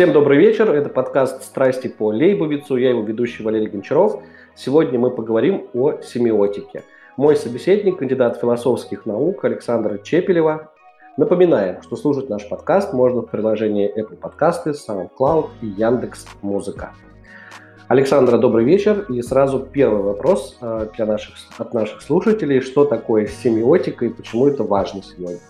Всем 0.00 0.14
добрый 0.14 0.38
вечер. 0.38 0.70
Это 0.70 0.88
подкаст 0.88 1.42
«Страсти 1.42 1.88
по 1.88 2.06
Лейбовицу». 2.06 2.76
Я 2.76 2.88
его 2.88 3.02
ведущий 3.02 3.42
Валерий 3.42 3.68
Гончаров. 3.68 4.22
Сегодня 4.54 4.98
мы 4.98 5.10
поговорим 5.10 5.68
о 5.74 6.00
семиотике. 6.00 6.84
Мой 7.18 7.36
собеседник, 7.36 7.98
кандидат 7.98 8.40
философских 8.40 9.04
наук 9.04 9.44
Александра 9.44 9.98
Чепелева. 9.98 10.72
Напоминаем, 11.18 11.82
что 11.82 11.96
слушать 11.96 12.30
наш 12.30 12.48
подкаст 12.48 12.94
можно 12.94 13.20
в 13.20 13.26
приложении 13.26 13.92
Apple 13.94 14.18
Podcasts, 14.18 14.72
SoundCloud 14.88 15.48
и 15.60 15.66
Яндекс 15.66 16.26
Музыка. 16.40 16.94
Александра, 17.88 18.38
добрый 18.38 18.64
вечер. 18.64 19.04
И 19.10 19.20
сразу 19.20 19.68
первый 19.70 20.02
вопрос 20.02 20.56
э, 20.62 20.88
для 20.96 21.04
наших, 21.04 21.34
от 21.58 21.74
наших 21.74 22.00
слушателей. 22.00 22.62
Что 22.62 22.86
такое 22.86 23.26
семиотика 23.26 24.06
и 24.06 24.08
почему 24.08 24.48
это 24.48 24.64
важно 24.64 25.02
сегодня? 25.02 25.40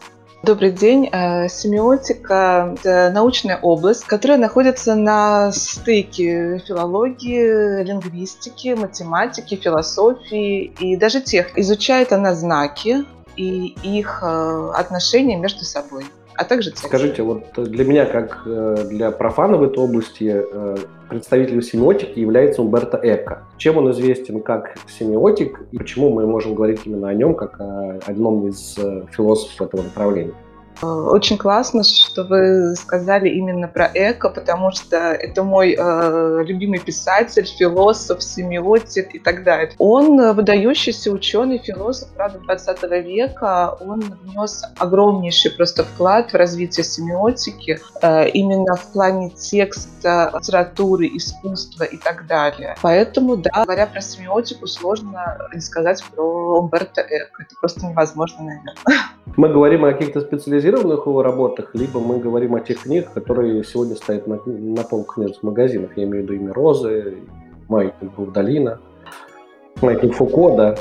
Добрый 0.42 0.72
день. 0.72 1.06
Э, 1.12 1.48
семиотика– 1.50 2.74
это 2.80 3.10
научная 3.12 3.58
область, 3.60 4.06
которая 4.06 4.38
находится 4.38 4.94
на 4.94 5.52
стыке 5.52 6.62
филологии, 6.66 7.82
лингвистики, 7.82 8.74
математики, 8.74 9.56
философии 9.56 10.72
и 10.80 10.96
даже 10.96 11.20
тех. 11.20 11.58
Изучает 11.58 12.12
она 12.12 12.34
знаки 12.34 13.04
и 13.36 13.76
их 13.82 14.20
э, 14.22 14.72
отношения 14.74 15.36
между 15.36 15.66
собой 15.66 16.06
а 16.36 16.44
также 16.44 16.70
текст. 16.70 16.86
Скажите, 16.86 17.22
вот 17.22 17.52
для 17.56 17.84
меня, 17.84 18.06
как 18.06 18.42
э, 18.46 18.86
для 18.88 19.10
профана 19.10 19.56
в 19.56 19.62
этой 19.62 19.78
области, 19.78 20.44
представителем 21.10 21.60
семиотики 21.60 22.18
является 22.18 22.62
Умберто 22.62 22.98
Эко. 23.02 23.42
Чем 23.58 23.76
он 23.76 23.90
известен 23.90 24.40
как 24.40 24.74
семиотик 24.88 25.60
и 25.72 25.78
почему 25.78 26.10
мы 26.10 26.26
можем 26.26 26.54
говорить 26.54 26.80
именно 26.84 27.08
о 27.08 27.14
нем 27.14 27.34
как 27.34 27.60
о 27.60 27.98
одном 28.06 28.46
из 28.46 28.78
э, 28.78 29.02
философов 29.10 29.68
этого 29.68 29.82
направления? 29.82 30.34
Очень 30.82 31.36
классно, 31.36 31.82
что 31.84 32.24
вы 32.24 32.74
сказали 32.74 33.28
именно 33.28 33.68
про 33.68 33.90
эко, 33.92 34.30
потому 34.30 34.70
что 34.72 34.96
это 34.96 35.42
мой 35.42 35.76
э, 35.78 36.42
любимый 36.46 36.78
писатель, 36.78 37.44
философ, 37.44 38.22
семиотик 38.22 39.14
и 39.14 39.18
так 39.18 39.44
далее. 39.44 39.72
Он 39.78 40.32
выдающийся 40.32 41.10
ученый, 41.10 41.58
философ, 41.58 42.08
правда, 42.16 42.38
20 42.38 42.82
века. 43.04 43.76
Он 43.80 44.00
внес 44.00 44.64
огромнейший 44.78 45.50
просто 45.50 45.84
вклад 45.84 46.32
в 46.32 46.36
развитие 46.36 46.84
семиотики, 46.84 47.78
э, 48.00 48.28
именно 48.30 48.74
в 48.76 48.92
плане 48.92 49.30
текста, 49.30 50.32
литературы, 50.34 51.08
искусства 51.08 51.84
и 51.84 51.98
так 51.98 52.26
далее. 52.26 52.74
Поэтому, 52.80 53.36
да, 53.36 53.64
говоря 53.64 53.86
про 53.86 54.00
семиотику, 54.00 54.66
сложно 54.66 55.38
не 55.52 55.60
сказать 55.60 56.02
про 56.14 56.60
Умберто 56.60 57.02
Эко. 57.02 57.42
Это 57.42 57.54
просто 57.60 57.86
невозможно, 57.86 58.44
наверное. 58.44 58.74
Мы 59.36 59.48
говорим 59.48 59.84
о 59.84 59.92
каких-то 59.92 60.20
специализированных 60.60 61.06
его 61.06 61.22
работах, 61.22 61.70
либо 61.74 62.00
мы 62.00 62.18
говорим 62.18 62.54
о 62.54 62.60
тех 62.60 62.82
книгах, 62.82 63.12
которые 63.12 63.64
сегодня 63.64 63.96
стоят 63.96 64.26
на, 64.26 64.38
на 64.46 64.82
полках 64.82 65.42
магазинах. 65.42 65.96
Я 65.96 66.04
имею 66.04 66.24
в 66.26 66.30
виду 66.30 66.34
имя 66.34 66.52
Розы, 66.52 67.18
Майкл 67.68 68.06
Бурдалина, 68.16 68.80
Майкл 69.80 70.10
Фуко, 70.10 70.56
да. 70.56 70.76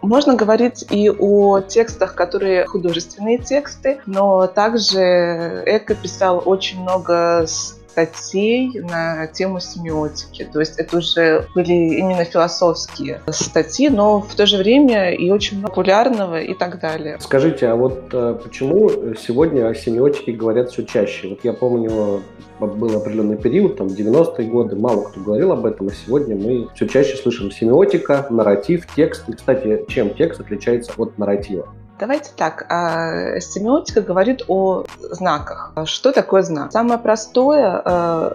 Можно 0.00 0.34
говорить 0.34 0.84
и 0.90 1.10
о 1.10 1.60
текстах, 1.60 2.14
которые 2.14 2.66
художественные 2.66 3.38
тексты, 3.38 4.00
но 4.06 4.46
также 4.46 5.62
Эко 5.66 5.94
писал 5.94 6.42
очень 6.44 6.80
много 6.80 7.46
статей 7.92 8.80
на 8.80 9.26
тему 9.26 9.60
семиотики. 9.60 10.48
То 10.50 10.60
есть 10.60 10.78
это 10.78 10.96
уже 10.96 11.46
были 11.54 11.72
именно 11.72 12.24
философские 12.24 13.20
статьи, 13.30 13.88
но 13.90 14.20
в 14.20 14.34
то 14.34 14.46
же 14.46 14.56
время 14.56 15.12
и 15.14 15.30
очень 15.30 15.62
популярного 15.62 16.40
и 16.40 16.54
так 16.54 16.80
далее. 16.80 17.18
Скажите, 17.20 17.68
а 17.68 17.76
вот 17.76 18.08
э, 18.12 18.38
почему 18.42 18.88
сегодня 19.14 19.68
о 19.68 19.74
семиотике 19.74 20.32
говорят 20.32 20.70
все 20.70 20.84
чаще? 20.84 21.28
Вот 21.28 21.40
я 21.42 21.52
помню, 21.52 22.22
был 22.60 22.96
определенный 22.96 23.36
период, 23.36 23.76
там, 23.76 23.88
90-е 23.88 24.48
годы, 24.48 24.76
мало 24.76 25.02
кто 25.02 25.20
говорил 25.20 25.52
об 25.52 25.66
этом, 25.66 25.88
а 25.88 25.90
сегодня 25.90 26.36
мы 26.36 26.68
все 26.74 26.86
чаще 26.86 27.16
слышим 27.16 27.50
семиотика, 27.50 28.26
нарратив, 28.30 28.86
текст. 28.94 29.28
И, 29.28 29.32
кстати, 29.32 29.84
чем 29.88 30.14
текст 30.14 30.40
отличается 30.40 30.92
от 30.96 31.18
нарратива? 31.18 31.68
Давайте 32.02 32.32
так. 32.36 32.66
А, 32.68 33.38
семиотика 33.38 34.00
говорит 34.00 34.42
о 34.48 34.82
знаках. 34.98 35.72
Что 35.84 36.10
такое 36.10 36.42
знак? 36.42 36.72
Самое 36.72 36.98
простое, 36.98 37.80
э, 37.84 38.32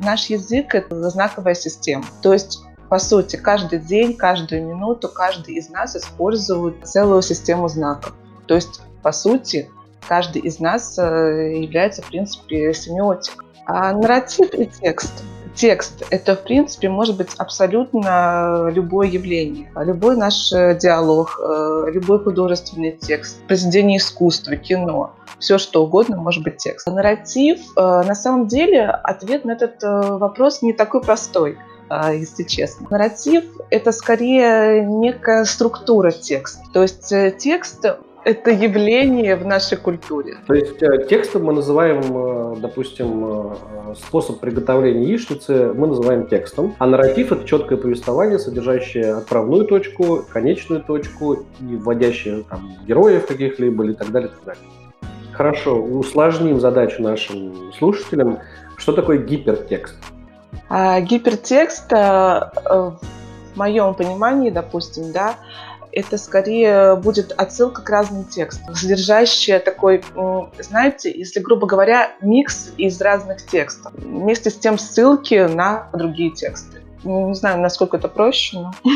наш 0.00 0.26
язык– 0.26 0.74
это 0.74 1.08
знаковая 1.08 1.54
система. 1.54 2.04
То 2.20 2.34
есть 2.34 2.62
по 2.90 2.98
сути, 2.98 3.36
каждый 3.36 3.78
день, 3.78 4.18
каждую 4.18 4.66
минуту 4.66 5.08
каждый 5.08 5.54
из 5.54 5.70
нас 5.70 5.96
использует 5.96 6.86
целую 6.86 7.22
систему 7.22 7.68
знаков. 7.68 8.12
То 8.44 8.54
есть, 8.54 8.82
по 9.02 9.12
сути, 9.12 9.70
каждый 10.06 10.42
из 10.42 10.60
нас 10.60 10.98
э, 10.98 11.54
является, 11.56 12.02
в 12.02 12.08
принципе, 12.08 12.74
семиотиком. 12.74 13.46
А 13.64 13.94
нарратив 13.94 14.52
и 14.52 14.66
текст 14.66 15.24
текст— 15.56 16.04
это, 16.10 16.36
в 16.36 16.42
принципе, 16.42 16.88
может 16.88 17.16
быть 17.16 17.30
абсолютно 17.38 18.68
любое 18.70 19.08
явление. 19.08 19.70
Любой 19.74 20.16
наш 20.16 20.52
э, 20.52 20.78
диалог, 20.80 21.40
э, 21.40 21.86
любой 21.92 22.22
художественный 22.22 22.92
текст, 22.92 23.42
произведение 23.48 23.98
искусства, 23.98 24.56
кино, 24.56 25.14
все 25.38 25.58
что 25.58 25.84
угодно 25.84 26.16
может 26.16 26.44
быть 26.44 26.58
текст. 26.58 26.86
Нарратив, 26.86 27.58
э, 27.76 27.80
на 27.80 28.14
самом 28.14 28.46
деле, 28.46 28.86
ответ 28.86 29.44
на 29.44 29.52
этот 29.52 29.82
вопрос 29.82 30.62
не 30.62 30.72
такой 30.72 31.02
простой 31.02 31.58
если 31.88 32.42
честно. 32.42 32.88
Нарратив— 32.90 33.44
это 33.70 33.92
скорее 33.92 34.84
некая 34.84 35.44
структура 35.44 36.10
текста. 36.10 36.60
То 36.72 36.82
есть 36.82 37.14
текст 37.38 37.86
это 38.26 38.50
явление 38.50 39.36
в 39.36 39.46
нашей 39.46 39.78
культуре. 39.78 40.38
То 40.48 40.54
есть 40.54 40.82
э, 40.82 41.06
текстом 41.08 41.44
мы 41.44 41.52
называем, 41.52 42.00
э, 42.02 42.56
допустим, 42.58 43.52
э, 43.52 43.94
способ 43.94 44.40
приготовления 44.40 45.04
яичницы, 45.04 45.72
мы 45.72 45.86
называем 45.86 46.26
текстом, 46.26 46.74
а 46.80 46.86
нарратив— 46.86 47.30
это 47.32 47.46
четкое 47.46 47.78
повествование, 47.78 48.40
содержащее 48.40 49.14
отправную 49.14 49.64
точку, 49.64 50.24
конечную 50.28 50.82
точку 50.82 51.46
и 51.60 51.76
вводящее 51.76 52.42
там, 52.50 52.72
героев 52.84 53.28
каких-либо 53.28 53.86
и 53.86 53.92
так 53.92 54.10
далее, 54.10 54.30
так 54.30 54.44
далее. 54.44 54.62
Хорошо, 55.32 55.76
усложним 55.80 56.58
задачу 56.58 57.00
нашим 57.02 57.72
слушателям. 57.78 58.40
Что 58.76 58.92
такое 58.92 59.18
гипертекст? 59.18 59.94
А, 60.68 61.00
гипертекст, 61.00 61.92
в 61.92 62.98
моем 63.54 63.94
понимании, 63.94 64.50
допустим, 64.50 65.12
да, 65.12 65.36
это 65.96 66.18
скорее 66.18 66.94
будет 66.96 67.32
отсылка 67.32 67.82
к 67.82 67.88
разным 67.88 68.24
текстам, 68.24 68.74
содержащая 68.74 69.60
такой, 69.60 70.02
знаете, 70.58 71.10
если 71.10 71.40
грубо 71.40 71.66
говоря, 71.66 72.10
микс 72.20 72.72
из 72.76 73.00
разных 73.00 73.44
текстов. 73.46 73.92
Вместе 73.94 74.50
с 74.50 74.54
тем 74.54 74.78
ссылки 74.78 75.46
на 75.48 75.88
другие 75.94 76.30
тексты. 76.30 76.82
Не 77.02 77.34
знаю, 77.34 77.60
насколько 77.60 77.96
это 77.96 78.08
проще, 78.08 78.58
но... 78.58 78.72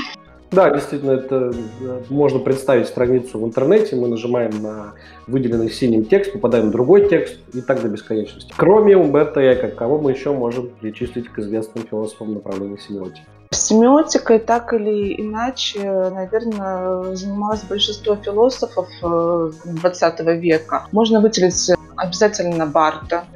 Да, 0.50 0.68
действительно, 0.68 1.12
это 1.12 1.52
э, 1.80 2.00
можно 2.08 2.40
представить 2.40 2.88
страницу 2.88 3.38
в 3.38 3.46
интернете, 3.46 3.94
мы 3.94 4.08
нажимаем 4.08 4.60
на 4.60 4.94
выделенный 5.28 5.70
синим 5.70 6.04
текст, 6.04 6.32
попадаем 6.32 6.70
в 6.70 6.72
другой 6.72 7.08
текст 7.08 7.38
и 7.54 7.60
так 7.60 7.80
до 7.80 7.88
бесконечности. 7.88 8.52
Кроме 8.56 8.96
Умберто 8.96 9.40
Эко, 9.40 9.68
кого 9.68 10.00
мы 10.00 10.10
еще 10.10 10.32
можем 10.32 10.70
причислить 10.80 11.28
к 11.28 11.38
известным 11.38 11.86
философам 11.86 12.34
направления 12.34 12.78
семиотики? 12.78 13.22
Семиотикой 13.70 14.40
так 14.40 14.72
или 14.72 15.14
иначе, 15.22 15.78
наверное, 16.10 17.14
занималось 17.14 17.62
большинство 17.62 18.16
философов 18.16 18.88
20 19.00 20.20
э, 20.20 20.36
века. 20.36 20.88
Можно 20.90 21.20
выделить 21.20 21.70
обязательно 21.94 22.66
Барта, 22.66 23.26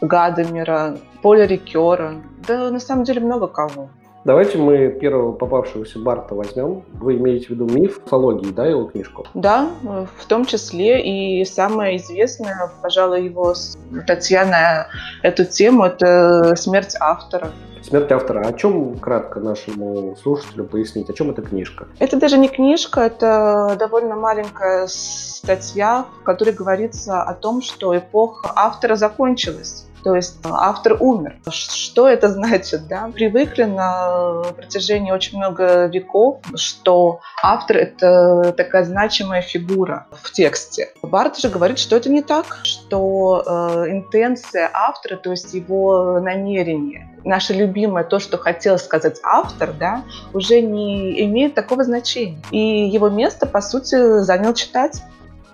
Гадамера, 0.00 0.98
Поля 1.22 1.46
Рикера, 1.46 2.20
да 2.48 2.70
на 2.70 2.80
самом 2.80 3.04
деле 3.04 3.20
много 3.20 3.46
кого. 3.46 3.88
Давайте 4.24 4.56
мы 4.56 4.88
первого 4.88 5.32
попавшегося 5.32 5.98
Барта 5.98 6.36
возьмем. 6.36 6.84
Вы 6.92 7.16
имеете 7.16 7.46
в 7.46 7.50
виду 7.50 7.66
миф 7.66 8.00
фологии, 8.06 8.52
да, 8.52 8.66
его 8.66 8.84
книжку? 8.84 9.26
Да, 9.34 9.70
в 9.82 10.26
том 10.26 10.44
числе. 10.44 11.02
И 11.02 11.44
самое 11.44 11.96
известное, 11.96 12.70
пожалуй, 12.80 13.24
его 13.24 13.54
статья 13.54 14.44
на 14.44 14.86
эту 15.22 15.44
тему– 15.44 15.84
это 15.86 16.54
«Смерть 16.54 16.94
автора». 17.00 17.50
Смерть 17.82 18.12
автора. 18.12 18.42
О 18.46 18.52
чем 18.52 18.96
кратко 18.98 19.40
нашему 19.40 20.14
слушателю 20.14 20.66
пояснить? 20.66 21.10
О 21.10 21.12
чем 21.12 21.30
эта 21.30 21.42
книжка? 21.42 21.88
Это 21.98 22.16
даже 22.16 22.38
не 22.38 22.48
книжка, 22.48 23.00
это 23.00 23.74
довольно 23.76 24.14
маленькая 24.14 24.86
статья, 24.86 26.06
в 26.20 26.22
которой 26.22 26.54
говорится 26.54 27.22
о 27.22 27.34
том, 27.34 27.60
что 27.60 27.98
эпоха 27.98 28.52
автора 28.54 28.94
закончилась. 28.94 29.88
То 30.04 30.16
есть 30.16 30.38
автор 30.44 30.96
умер. 30.98 31.36
Что 31.50 32.08
это 32.08 32.28
значит? 32.32 32.86
Да? 32.88 33.10
Привыкли 33.12 33.64
на 33.64 34.42
протяжении 34.56 35.12
очень 35.12 35.38
много 35.38 35.86
веков, 35.86 36.40
что 36.54 37.20
автор— 37.42 37.76
это 37.78 38.54
такая 38.56 38.84
значимая 38.84 39.42
фигура 39.42 40.06
в 40.10 40.32
тексте. 40.32 40.90
Барт 41.02 41.38
же 41.38 41.48
говорит, 41.48 41.78
что 41.78 41.96
это 41.96 42.10
не 42.10 42.22
так, 42.22 42.60
что 42.64 43.42
э, 43.46 43.90
интенция 43.90 44.70
автора, 44.72 45.16
то 45.16 45.30
есть 45.30 45.54
его 45.54 46.20
намерение, 46.20 47.08
наше 47.24 47.52
любимое, 47.52 48.04
то, 48.04 48.18
что 48.18 48.38
хотел 48.38 48.78
сказать 48.78 49.20
автор, 49.22 49.72
да, 49.72 50.04
уже 50.32 50.60
не 50.60 51.24
имеет 51.24 51.54
такого 51.54 51.84
значения. 51.84 52.42
И 52.50 52.58
его 52.58 53.08
место, 53.08 53.46
по 53.46 53.60
сути, 53.60 54.20
занял 54.20 54.54
читатель. 54.54 55.02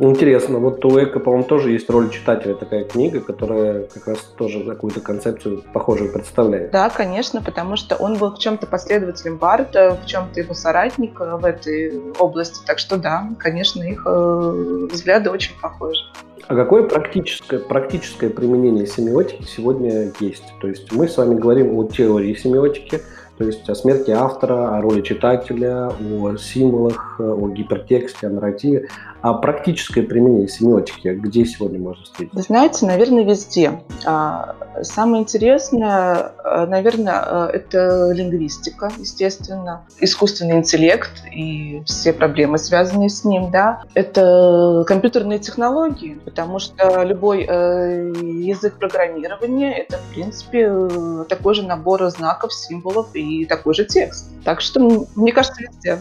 Интересно, 0.01 0.59
вот 0.59 0.85
у 0.85 1.03
Эко, 1.03 1.19
по-моему, 1.19 1.45
тоже 1.45 1.73
есть 1.73 1.91
роль 1.91 2.11
читателя 2.11 2.55
такая 2.55 2.85
книга, 2.85 3.21
которая 3.21 3.83
как 3.83 4.07
раз 4.07 4.19
тоже 4.37 4.63
какую-то 4.63 5.01
концепцию 5.01 5.65
похожую 5.73 6.13
представляет. 6.13 6.71
Да, 6.71 6.89
конечно, 6.89 7.43
потому 7.43 7.75
что 7.77 7.97
он 7.97 8.17
был 8.17 8.31
в 8.31 8.39
чем-то 8.39 8.69
последователем 8.69 9.39
Барта, 9.39 9.99
в 10.01 10.07
чем-то 10.07 10.39
его 10.39 10.55
соратник 10.55 11.19
в 11.19 11.45
этой 11.45 12.01
области. 12.19 12.65
Так 12.65 12.79
что 12.79 12.97
да, 12.97 13.29
конечно, 13.39 13.83
их 13.83 14.05
э, 14.07 14.89
взгляды 14.93 15.31
очень 15.31 15.59
похожи. 15.61 16.01
А 16.47 16.55
какое 16.55 16.85
практическое, 16.85 17.59
практическое 17.59 18.31
применение 18.31 18.87
семиотики 18.87 19.43
сегодня 19.43 20.13
есть? 20.21 20.45
То 20.61 20.69
есть 20.69 20.93
мы 20.93 21.09
с 21.09 21.17
вами 21.17 21.35
говорим 21.35 21.77
о 21.77 21.85
теории 21.85 22.35
семиотики, 22.35 23.03
то 23.37 23.45
есть 23.45 23.69
о 23.69 23.75
смерти 23.75 24.11
автора, 24.11 24.77
о 24.77 24.81
роли 24.81 25.03
читателя, 25.03 25.89
о 25.89 26.37
символах, 26.37 27.21
о 27.21 27.49
гипертексте, 27.49 28.27
о 28.27 28.31
нарративе. 28.31 28.89
А 29.21 29.35
практическое 29.35 30.03
применение 30.03 30.49
семиотики 30.49 31.09
где 31.09 31.45
сегодня 31.45 31.79
можно 31.81 32.05
встретить? 32.05 32.35
Вы 32.35 32.43
знаете, 32.43 32.87
наверное, 32.87 33.25
везде. 33.25 33.83
А, 34.05 34.55
самое 34.83 35.23
интересное, 35.23 36.33
а, 36.45 36.67
наверное, 36.67 37.15
а, 37.15 37.51
это 37.53 38.13
лингвистика, 38.13 38.93
естественно, 38.97 39.85
искусственный 40.01 40.59
интеллект 40.59 41.11
и 41.33 41.83
все 41.85 42.13
проблемы, 42.13 42.59
связанные 42.59 43.09
с 43.09 43.25
ним, 43.25 43.51
да. 43.51 43.83
Это 43.95 44.85
компьютерные 44.87 45.41
технологии, 45.41 46.19
потому 46.25 46.59
что 46.59 47.03
любой 47.03 47.45
э, 47.49 48.13
язык 48.23 48.75
программирования– 48.79 49.73
это, 49.79 49.99
в 49.99 50.15
принципе, 50.15 51.25
такой 51.29 51.55
же 51.55 51.63
набор 51.63 52.09
знаков, 52.11 52.53
символов 52.55 53.09
и 53.15 53.45
такой 53.47 53.75
же 53.75 53.85
текст. 53.85 54.31
Так 54.45 54.61
что, 54.61 55.07
мне 55.17 55.33
кажется, 55.33 55.63
везде 55.63 55.99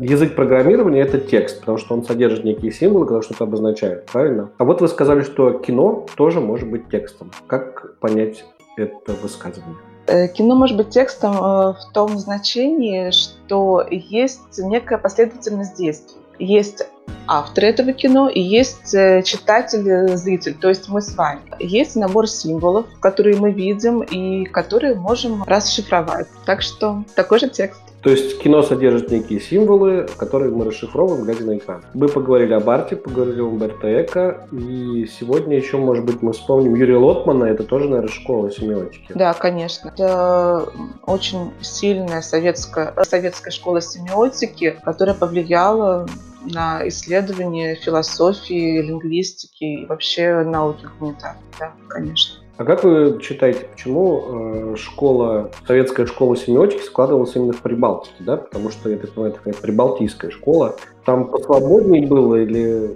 язык 0.00 0.34
программирования 0.34 1.00
это 1.00 1.18
текст, 1.18 1.60
потому 1.60 1.78
что 1.78 1.94
он 1.94 2.04
содержит 2.04 2.44
некие 2.44 2.72
символы, 2.72 3.04
которые 3.04 3.22
что-то 3.22 3.44
обозначают, 3.44 4.06
правильно? 4.06 4.50
А 4.58 4.64
вот 4.64 4.80
вы 4.80 4.88
сказали, 4.88 5.22
что 5.22 5.52
кино 5.52 6.06
тоже 6.16 6.40
может 6.40 6.68
быть 6.68 6.88
текстом. 6.88 7.30
Как 7.46 7.98
понять 7.98 8.44
это 8.76 9.12
высказывание? 9.22 9.76
Э, 10.06 10.28
кино 10.28 10.54
может 10.54 10.76
быть 10.76 10.90
текстом 10.90 11.34
э, 11.34 11.38
в 11.38 11.92
том 11.92 12.18
значении, 12.18 13.10
что 13.10 13.84
есть 13.90 14.58
некая 14.58 14.98
последовательность 14.98 15.76
действий. 15.76 16.20
Есть 16.38 16.86
автор 17.26 17.64
этого 17.64 17.92
кино 17.92 18.28
и 18.28 18.40
есть 18.40 18.94
э, 18.94 19.22
читатель, 19.22 20.16
зритель, 20.16 20.54
то 20.54 20.68
есть 20.68 20.88
мы 20.88 21.00
с 21.00 21.16
вами. 21.16 21.40
Есть 21.58 21.96
набор 21.96 22.28
символов, 22.28 22.86
которые 23.00 23.36
мы 23.36 23.50
видим 23.50 24.02
и 24.02 24.44
которые 24.44 24.94
можем 24.94 25.42
расшифровать. 25.44 26.28
Так 26.44 26.62
что 26.62 27.04
такой 27.16 27.40
же 27.40 27.48
текст. 27.48 27.82
То 28.06 28.12
есть 28.12 28.38
кино 28.40 28.62
содержит 28.62 29.10
некие 29.10 29.40
символы, 29.40 30.06
которые 30.16 30.52
мы 30.52 30.64
расшифровываем, 30.64 31.24
глядя 31.24 31.44
на 31.44 31.56
экран. 31.56 31.82
Мы 31.92 32.06
поговорили 32.06 32.52
об 32.52 32.70
арте, 32.70 32.94
поговорили 32.94 33.40
о 33.40 33.46
Умберто 33.46 34.00
Эко, 34.00 34.46
и 34.52 35.06
сегодня 35.06 35.56
еще, 35.56 35.76
может 35.76 36.04
быть, 36.04 36.22
мы 36.22 36.32
вспомним 36.32 36.76
Юрия 36.76 36.98
Лотмана, 36.98 37.46
это 37.46 37.64
тоже, 37.64 37.88
наверное, 37.88 38.12
школа 38.12 38.48
семиотики. 38.48 39.12
Да, 39.12 39.34
конечно. 39.34 39.88
Это 39.88 40.68
очень 41.04 41.50
сильная 41.62 42.22
советская, 42.22 42.94
советская 43.02 43.50
школа 43.50 43.80
семиотики, 43.80 44.78
которая 44.84 45.16
повлияла 45.16 46.06
на 46.44 46.86
исследование 46.86 47.74
философии, 47.74 48.82
лингвистики 48.82 49.64
и 49.64 49.86
вообще 49.86 50.44
науки 50.44 50.86
гуманитарных. 51.00 51.42
Да, 51.58 51.72
конечно. 51.88 52.45
А 52.56 52.64
как 52.64 52.84
вы 52.84 53.20
считаете, 53.22 53.66
почему 53.70 54.72
э, 54.72 54.76
школа, 54.76 55.50
советская 55.66 56.06
школа 56.06 56.36
семиотики 56.36 56.82
складывалась 56.82 57.36
именно 57.36 57.52
в 57.52 57.60
Прибалтике, 57.60 58.14
да? 58.20 58.38
Потому 58.38 58.70
что, 58.70 58.88
я 58.88 58.96
так 58.96 59.10
понимаю, 59.12 59.34
такая 59.34 59.54
прибалтийская 59.54 60.30
школа. 60.30 60.76
Там 61.04 61.28
посвободнее 61.28 62.06
было 62.06 62.36
или 62.36 62.90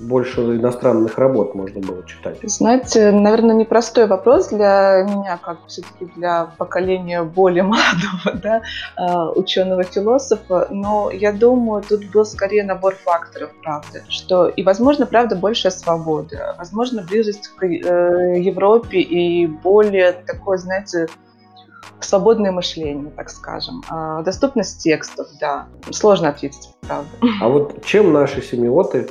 больше 0.00 0.40
иностранных 0.40 1.18
работ 1.18 1.54
можно 1.54 1.80
было 1.80 2.06
читать? 2.06 2.38
Знаете, 2.42 3.10
наверное, 3.10 3.54
непростой 3.54 4.06
вопрос 4.06 4.48
для 4.48 5.06
меня, 5.08 5.38
как 5.40 5.58
все-таки 5.66 6.10
для 6.16 6.50
поколения 6.58 7.22
более 7.22 7.62
молодого 7.62 8.32
да, 8.42 8.62
э, 8.96 9.38
ученого-философа, 9.38 10.68
но 10.70 11.10
я 11.10 11.32
думаю, 11.32 11.82
тут 11.82 12.04
был 12.10 12.24
скорее 12.24 12.64
набор 12.64 12.94
факторов, 12.94 13.50
правда, 13.62 14.02
что 14.08 14.48
и, 14.48 14.62
возможно, 14.62 15.06
правда, 15.06 15.36
большая 15.36 15.72
свобода, 15.72 16.54
возможно, 16.58 17.02
близость 17.02 17.48
к 17.56 17.64
э, 17.64 18.40
Европе 18.40 19.00
и 19.00 19.46
более 19.46 20.12
такое, 20.12 20.58
знаете, 20.58 21.08
свободное 22.00 22.52
мышление, 22.52 23.10
так 23.10 23.30
скажем. 23.30 23.82
А, 23.88 24.22
доступность 24.22 24.82
текстов, 24.82 25.28
да. 25.40 25.66
Сложно 25.90 26.28
ответить, 26.28 26.70
правда. 26.80 27.08
А 27.40 27.48
вот 27.48 27.84
чем 27.84 28.12
наши 28.12 28.42
семиоты, 28.42 29.08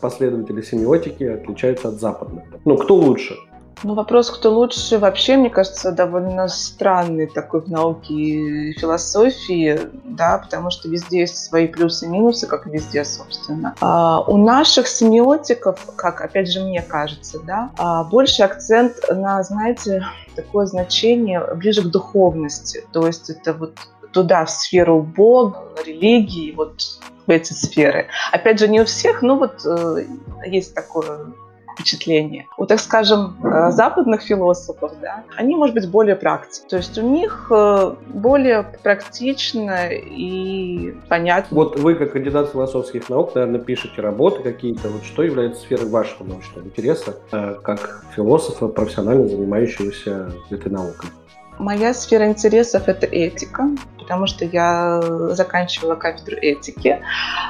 последователи 0.00 0.62
семиотики, 0.62 1.24
отличаются 1.24 1.88
от 1.88 2.00
западных? 2.00 2.44
Ну, 2.64 2.76
кто 2.76 2.94
лучше? 2.94 3.34
Ну, 3.82 3.94
вопрос, 3.94 4.30
кто 4.30 4.52
лучше, 4.52 4.98
вообще, 4.98 5.36
мне 5.36 5.48
кажется, 5.48 5.92
довольно 5.92 6.48
странный 6.48 7.26
такой 7.26 7.60
в 7.62 7.68
науке 7.68 8.12
и 8.12 8.72
философии, 8.78 9.80
да, 10.04 10.38
потому 10.38 10.70
что 10.70 10.88
везде 10.88 11.20
есть 11.20 11.36
свои 11.44 11.66
плюсы 11.66 12.06
и 12.06 12.08
минусы, 12.08 12.46
как 12.46 12.66
и 12.66 12.70
везде, 12.70 13.04
собственно. 13.04 13.74
А 13.80 14.20
у 14.22 14.36
наших 14.36 14.86
семиотиков, 14.86 15.80
как, 15.96 16.20
опять 16.20 16.52
же, 16.52 16.60
мне 16.60 16.82
кажется, 16.82 17.38
да, 17.40 17.70
а 17.78 18.04
больше 18.04 18.42
акцент 18.42 18.96
на, 19.08 19.42
знаете, 19.42 20.04
такое 20.36 20.66
значение 20.66 21.42
ближе 21.54 21.82
к 21.82 21.86
духовности, 21.86 22.84
то 22.92 23.06
есть 23.06 23.30
это 23.30 23.54
вот 23.54 23.74
туда, 24.12 24.44
в 24.44 24.50
сферу 24.50 25.02
Бога, 25.02 25.58
религии, 25.86 26.52
вот 26.52 26.82
в 27.26 27.30
эти 27.30 27.52
сферы. 27.52 28.08
Опять 28.32 28.58
же, 28.58 28.68
не 28.68 28.80
у 28.80 28.84
всех, 28.84 29.22
но 29.22 29.36
вот 29.36 29.64
э, 29.64 30.04
есть 30.46 30.74
такое 30.74 31.26
впечатление. 31.74 32.46
У, 32.56 32.66
так 32.66 32.80
скажем, 32.80 33.36
э, 33.42 33.70
западных 33.70 34.22
философов, 34.22 34.92
да, 35.00 35.24
они, 35.36 35.56
может 35.56 35.74
быть, 35.74 35.88
более 35.88 36.16
практики. 36.16 36.64
То 36.68 36.76
есть 36.76 36.98
у 36.98 37.02
них 37.02 37.50
э, 37.50 37.94
более 38.08 38.64
практично 38.82 39.88
и 39.90 40.94
понятно. 41.08 41.54
Вот 41.54 41.78
вы, 41.78 41.94
как 41.94 42.12
кандидат 42.12 42.50
философских 42.50 43.08
наук, 43.08 43.34
наверное, 43.34 43.60
пишете 43.60 44.00
работы 44.00 44.42
какие-то. 44.42 44.88
Вот 44.88 45.04
что 45.04 45.22
является 45.22 45.62
сферой 45.62 45.88
вашего 45.88 46.24
научного 46.24 46.64
интереса, 46.64 47.16
э, 47.32 47.56
как 47.62 48.04
философа, 48.14 48.68
профессионально 48.68 49.28
занимающегося 49.28 50.32
этой 50.50 50.70
наукой? 50.70 51.10
Моя 51.58 51.92
сфера 51.92 52.26
интересов– 52.26 52.84
это 52.88 53.06
этика, 53.06 53.68
потому 53.98 54.26
что 54.26 54.46
я 54.46 55.02
заканчивала 55.32 55.94
кафедру 55.94 56.36
этики, 56.36 57.02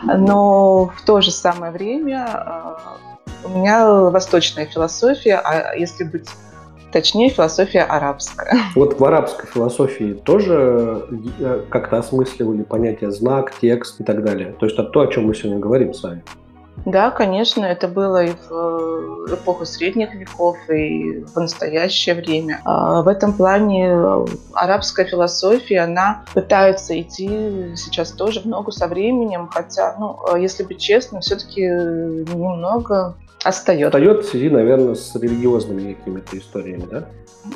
но 0.02 0.86
в 0.86 1.02
то 1.02 1.20
же 1.20 1.30
самое 1.30 1.70
время 1.70 2.26
у 3.44 3.48
меня 3.48 3.88
восточная 4.10 4.66
философия, 4.66 5.36
а 5.36 5.74
если 5.74 6.04
быть 6.04 6.28
точнее, 6.92 7.30
философия 7.30 7.82
арабская. 7.82 8.56
Вот 8.74 8.98
в 8.98 9.04
арабской 9.04 9.46
философии 9.46 10.12
тоже 10.12 11.06
э, 11.38 11.62
как-то 11.68 11.98
осмысливали 11.98 12.62
понятие 12.62 13.10
знак, 13.12 13.52
текст 13.60 14.00
и 14.00 14.04
так 14.04 14.24
далее. 14.24 14.54
То 14.58 14.66
есть 14.66 14.78
это 14.78 14.88
то, 14.88 15.00
о 15.00 15.06
чем 15.06 15.26
мы 15.26 15.34
сегодня 15.34 15.58
говорим 15.58 15.94
с 15.94 16.02
вами. 16.02 16.22
Да, 16.86 17.10
конечно, 17.10 17.64
это 17.64 17.88
было 17.88 18.24
и 18.24 18.30
в 18.30 19.28
э, 19.28 19.34
эпоху 19.34 19.66
средних 19.66 20.14
веков, 20.14 20.56
и 20.70 21.24
в 21.24 21.36
настоящее 21.36 22.14
время. 22.14 22.60
А 22.64 23.02
в 23.02 23.08
этом 23.08 23.34
плане 23.34 23.94
арабская 24.54 25.04
философия, 25.04 25.80
она 25.80 26.24
пытается 26.32 26.98
идти 26.98 27.74
сейчас 27.76 28.12
тоже 28.12 28.40
в 28.40 28.46
ногу 28.46 28.72
со 28.72 28.86
временем, 28.86 29.48
хотя, 29.52 29.94
ну, 29.98 30.36
если 30.36 30.62
быть 30.62 30.80
честным, 30.80 31.20
все-таки 31.20 31.60
немного 31.60 33.14
Остается. 33.42 33.90
Остается 33.90 34.26
связи, 34.26 34.48
наверное, 34.48 34.94
с 34.94 35.14
религиозными 35.16 35.94
какими-то 35.94 36.38
историями, 36.38 36.86
да? 36.90 37.06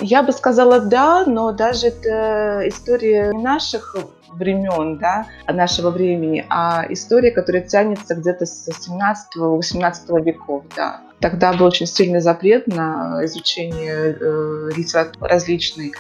Я 0.01 0.23
бы 0.23 0.33
сказала 0.33 0.81
да, 0.81 1.25
но 1.27 1.53
даже 1.53 1.89
это 1.89 2.63
история 2.67 3.33
не 3.33 3.43
наших 3.43 3.97
времен, 4.33 4.99
да, 4.99 5.27
нашего 5.47 5.91
времени, 5.91 6.45
а 6.49 6.85
история, 6.89 7.31
которая 7.31 7.63
тянется 7.63 8.15
где-то 8.15 8.47
с 8.47 8.69
17-18 8.69 10.23
веков, 10.23 10.65
да. 10.75 11.03
Тогда 11.21 11.53
был 11.53 11.67
очень 11.67 11.87
сильный 11.87 12.21
запрет 12.21 12.67
на 12.67 13.21
изучение 13.25 14.17
э, 14.19 14.71
литературы 14.77 15.29
различной 15.29 15.93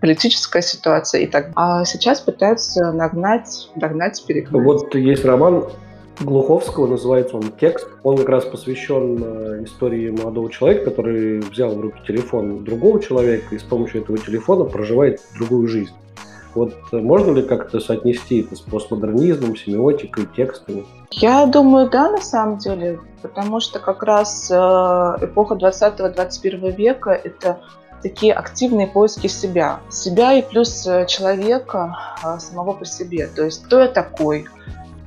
политическая 0.00 0.62
ситуация 0.62 1.22
и 1.22 1.26
так. 1.26 1.50
А 1.56 1.84
сейчас 1.84 2.20
пытаются 2.20 2.92
нагнать, 2.92 3.70
догнать, 3.76 4.22
перегнать. 4.26 4.64
Вот 4.64 4.94
есть 4.94 5.24
роман 5.24 5.64
Глуховского, 6.20 6.86
называется 6.86 7.36
он 7.36 7.44
«Текст». 7.58 7.88
Он 8.02 8.16
как 8.18 8.28
раз 8.28 8.44
посвящен 8.44 9.22
э, 9.22 9.64
истории 9.64 10.10
молодого 10.10 10.50
человека, 10.50 10.90
который 10.90 11.40
взял 11.40 11.74
в 11.74 11.80
руки 11.80 11.98
телефон 12.06 12.62
другого 12.62 13.00
человека 13.00 13.54
и 13.54 13.58
с 13.58 13.62
помощью 13.62 14.02
этого 14.02 14.18
телефона 14.18 14.64
проживает 14.64 15.20
другую 15.38 15.66
жизнь. 15.68 15.94
Вот 16.54 16.74
э, 16.92 16.98
можно 16.98 17.32
ли 17.32 17.42
как-то 17.42 17.80
соотнести 17.80 18.42
это 18.42 18.54
с 18.54 18.60
постмодернизмом, 18.60 19.56
семиотикой, 19.56 20.26
текстами? 20.36 20.84
Я 21.10 21.46
думаю, 21.46 21.88
да, 21.88 22.10
на 22.10 22.20
самом 22.20 22.58
деле, 22.58 23.00
потому 23.22 23.60
что 23.60 23.78
как 23.78 24.02
раз 24.02 24.50
э, 24.50 24.54
эпоха 24.54 25.54
20-21 25.54 26.76
века– 26.76 27.10
это 27.24 27.60
такие 28.02 28.34
активные 28.34 28.88
поиски 28.88 29.26
себя. 29.26 29.80
Себя 29.88 30.34
и 30.34 30.42
плюс 30.42 30.86
человека 31.06 31.96
самого 32.38 32.72
по 32.72 32.84
себе. 32.84 33.26
То 33.26 33.44
есть 33.44 33.64
кто 33.64 33.80
я 33.80 33.88
такой, 33.88 34.46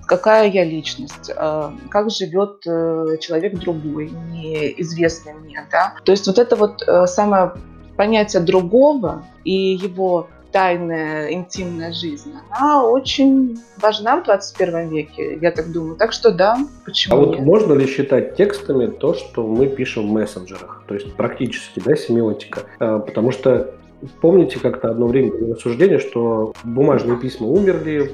какая 0.06 0.50
я 0.50 0.64
личность, 0.64 1.32
э, 1.36 1.70
как 1.90 2.10
живет 2.12 2.62
э, 2.66 3.18
человек 3.20 3.56
другой, 3.56 4.12
неизвестный 4.32 5.34
мне. 5.34 5.66
Да? 5.72 5.96
То 6.04 6.12
есть 6.12 6.28
вот 6.28 6.38
это 6.38 6.56
вот 6.56 6.84
самое 7.10 7.54
понятие 7.96 8.42
другого 8.42 9.24
и 9.44 9.52
его 9.52 10.28
тайная, 10.52 11.32
интимная 11.34 11.92
жизнь, 11.92 12.32
она 12.52 12.86
очень 12.86 13.58
важна 13.82 14.18
в 14.18 14.24
21 14.26 14.90
веке, 14.90 15.40
я 15.42 15.52
так 15.52 15.72
думаю. 15.72 15.96
Так 15.96 16.14
что 16.14 16.32
да, 16.32 16.58
почему 16.86 17.16
А 17.16 17.20
вот 17.20 17.36
нет? 17.36 17.46
можно 17.46 17.74
ли 17.74 17.88
считать 17.88 18.36
текстами 18.36 18.86
то, 18.86 19.16
что 19.16 19.48
мы 19.48 19.66
пишем 19.68 20.08
в 20.08 20.12
мессенджерах? 20.12 20.84
То 20.88 20.94
есть 20.94 21.14
практически, 21.16 21.82
да, 21.84 21.96
семиотика? 21.96 22.62
Потому 22.78 23.32
что 23.32 23.74
Помните 24.22 24.60
как-то 24.60 24.90
одно 24.90 25.08
время 25.08 25.32
было 25.32 25.56
рассуждение, 25.56 26.00
что 26.00 26.54
бумажные 26.64 27.18
письма 27.18 27.48
умерли, 27.48 28.12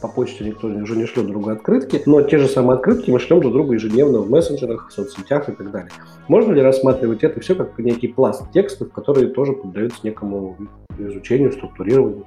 по 0.00 0.08
почте 0.08 0.44
никто 0.44 0.68
уже 0.68 0.96
не 0.96 1.06
шлет 1.06 1.26
другу 1.26 1.50
открытки, 1.50 2.02
но 2.06 2.22
те 2.22 2.38
же 2.38 2.48
самые 2.48 2.76
открытки 2.76 3.10
мы 3.10 3.18
шлем 3.18 3.40
друг 3.40 3.52
другу 3.52 3.72
ежедневно 3.72 4.18
в 4.18 4.30
мессенджерах, 4.30 4.88
в 4.88 4.92
соцсетях 4.92 5.48
и 5.48 5.52
так 5.52 5.70
далее. 5.70 5.90
Можно 6.28 6.52
ли 6.52 6.62
рассматривать 6.62 7.24
это 7.24 7.40
все 7.40 7.54
как 7.54 7.78
некий 7.78 8.08
пласт 8.08 8.50
текстов, 8.52 8.92
которые 8.92 9.28
тоже 9.28 9.52
поддаются 9.52 10.00
некому 10.02 10.56
изучению, 10.98 11.52
структурированию? 11.52 12.26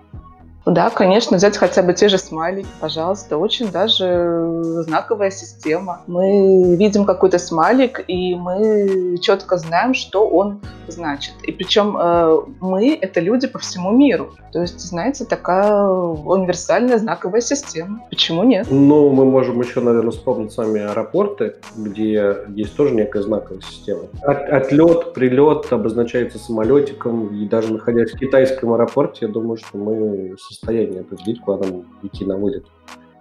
Да, 0.66 0.90
конечно, 0.90 1.38
взять 1.38 1.58
хотя 1.58 1.82
бы 1.82 1.94
те 1.94 2.08
же 2.08 2.18
смайлики, 2.18 2.68
пожалуйста, 2.80 3.38
очень 3.38 3.72
даже 3.72 4.62
знаковая 4.84 5.32
система. 5.32 6.02
Мы 6.08 6.76
видим 6.76 7.06
какой-то 7.06 7.40
смайлик, 7.40 8.04
и 8.08 8.36
мы 8.36 9.18
четко 9.20 9.58
знаем, 9.58 9.94
что 9.94 10.28
он 10.28 10.62
значит. 10.88 11.34
И 11.44 11.52
причем 11.52 11.98
э, 11.98 12.42
мы— 12.60 12.96
это 13.02 13.20
люди 13.20 13.48
по 13.48 13.60
всему 13.60 13.92
миру. 13.92 14.34
То 14.52 14.62
есть, 14.62 14.80
знаете, 14.82 15.26
такая 15.26 15.84
универсальная 15.84 16.98
знаковая 16.98 17.42
система. 17.42 18.02
Почему 18.10 18.44
нет? 18.44 18.68
Ну, 18.70 19.10
мы 19.10 19.26
можем 19.26 19.60
еще, 19.62 19.80
наверное, 19.80 20.12
вспомнить 20.12 20.52
сами 20.52 20.82
аэропорты, 20.82 21.56
где 21.76 22.38
есть 22.50 22.76
тоже 22.76 22.94
некая 22.94 23.22
знаковая 23.22 23.62
система. 23.62 24.04
От, 24.22 24.50
отлет, 24.50 25.14
прилет 25.14 25.72
обозначается 25.72 26.38
самолетиком, 26.38 27.28
и 27.28 27.48
даже 27.48 27.74
находясь 27.74 28.12
в 28.12 28.18
китайском 28.18 28.74
аэропорте, 28.74 29.26
я 29.26 29.28
думаю, 29.32 29.58
что 29.58 29.78
мы 29.78 30.36
состоянии 30.52 31.02
определить, 31.02 31.42
куда 31.42 31.66
нам 31.66 31.86
идти 32.04 32.26
на 32.26 32.38
вылет. 32.38 32.66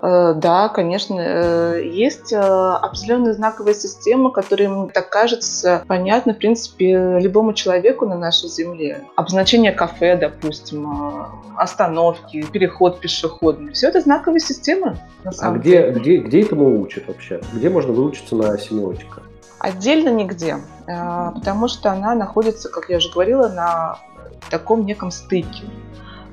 Э, 0.03 0.33
да, 0.35 0.69
конечно, 0.69 1.19
э, 1.19 1.83
есть 1.85 2.33
э, 2.33 2.39
определенная 2.39 3.35
знаковая 3.35 3.75
система, 3.75 4.31
которая, 4.31 4.69
мне 4.69 4.89
так 4.89 5.11
кажется, 5.11 5.85
понятна, 5.87 6.33
в 6.33 6.39
принципе, 6.39 7.19
любому 7.19 7.53
человеку 7.53 8.07
на 8.07 8.17
нашей 8.17 8.49
Земле. 8.49 9.05
Обозначение 9.17 9.73
кафе, 9.73 10.17
допустим, 10.17 11.27
остановки, 11.57 12.47
переход 12.51 13.01
пешеходный. 13.01 13.73
Все 13.75 13.89
это 13.89 14.01
знаковая 14.01 14.41
система, 14.41 14.97
на 15.23 15.31
а 15.31 15.33
самом 15.33 15.57
а 15.57 15.59
где. 15.59 15.91
Где, 15.91 16.17
где 16.19 16.43
этому 16.43 16.81
учат 16.81 17.07
вообще? 17.07 17.41
Где 17.53 17.69
можно 17.69 17.93
выучиться 17.93 18.37
на 18.37 18.57
семиотика? 18.57 19.23
Отдельно 19.59 20.09
нигде, 20.09 20.57
потому 20.87 21.69
что 21.69 21.93
она 21.93 22.15
находится, 22.15 22.71
как 22.71 22.89
я 22.89 22.97
уже 22.97 23.13
говорила, 23.13 23.49
на 23.49 23.99
таком 24.49 24.87
неком 24.87 25.11
стыке. 25.11 25.65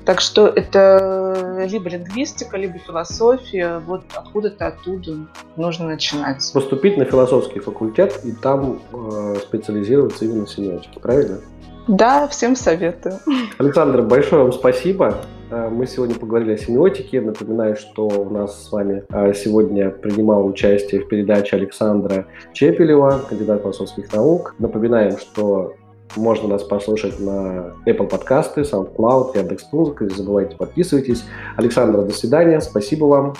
Так 0.08 0.22
что 0.22 0.46
это 0.46 1.66
либо 1.68 1.90
лингвистика, 1.90 2.56
либо 2.56 2.78
философия. 2.78 3.82
Вот 3.86 4.04
откуда-то 4.14 4.68
оттуда 4.68 5.26
нужно 5.56 5.86
начинать. 5.86 6.50
Поступить 6.54 6.96
на 6.96 7.04
философский 7.04 7.60
факультет 7.60 8.18
и 8.24 8.32
там 8.32 8.80
э, 8.90 9.34
специализироваться 9.42 10.24
именно 10.24 10.46
в 10.46 10.50
семиотике, 10.50 10.98
правильно? 10.98 11.40
Да, 11.88 12.26
всем 12.28 12.56
советую. 12.56 13.18
Александр, 13.58 14.00
большое 14.00 14.44
вам 14.44 14.54
спасибо. 14.54 15.18
Э, 15.50 15.68
мы 15.68 15.86
сегодня 15.86 16.14
поговорили 16.14 16.54
о 16.54 16.56
семиотике. 16.56 17.20
Напоминаю, 17.20 17.76
что 17.76 18.06
у 18.06 18.30
нас 18.30 18.64
с 18.64 18.72
вами 18.72 19.04
э, 19.10 19.34
сегодня 19.34 19.90
принимал 19.90 20.46
участие 20.46 21.02
в 21.02 21.08
передаче 21.08 21.56
Александра 21.56 22.24
Чепелева, 22.54 23.26
кандидат 23.28 23.60
философских 23.60 24.10
наук. 24.14 24.54
Напоминаем, 24.58 25.18
что 25.18 25.74
можно 26.16 26.48
нас 26.48 26.64
послушать 26.64 27.20
на 27.20 27.74
Apple 27.86 28.08
подкасты, 28.08 28.62
SoundCloud, 28.62 29.36
Яндекс.Музыка. 29.36 30.04
Не 30.04 30.14
забывайте, 30.14 30.56
подписывайтесь. 30.56 31.24
Александра, 31.56 32.02
до 32.02 32.12
свидания. 32.12 32.60
Спасибо 32.60 33.04
вам. 33.06 33.34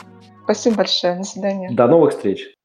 Спасибо 0.44 0.76
большое. 0.76 1.16
До 1.16 1.24
свидания. 1.24 1.70
До 1.70 1.86
новых 1.86 2.12
встреч. 2.12 2.57